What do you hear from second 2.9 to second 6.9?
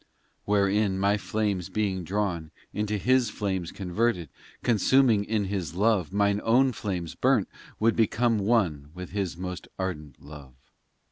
His flames converted Consuming in His love, Mine own